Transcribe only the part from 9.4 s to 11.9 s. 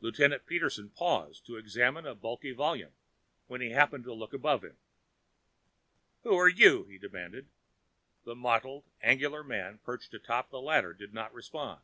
man perched atop the ladder did not respond.